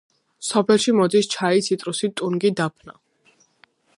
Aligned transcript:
სოფელში 0.45 0.93
მოდის 0.99 1.29
ჩაი, 1.33 1.61
ციტრუსი, 1.67 2.11
ტუნგი, 2.21 2.53
დაფნა. 2.61 2.99